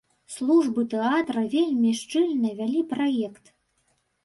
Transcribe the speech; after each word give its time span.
Службы 0.35 0.85
тэатра 0.93 1.43
вельмі 1.51 1.93
шчыльна 2.01 2.49
вялі 2.63 2.83
праект. 2.97 3.45